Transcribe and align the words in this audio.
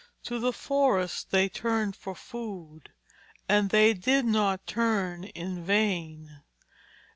To 0.23 0.39
the 0.39 0.51
forests 0.51 1.23
they 1.23 1.47
turned 1.47 1.95
for 1.95 2.15
food, 2.15 2.89
and 3.47 3.69
they 3.69 3.93
did 3.93 4.25
not 4.25 4.65
turn 4.65 5.25
in 5.25 5.63
vain. 5.63 6.41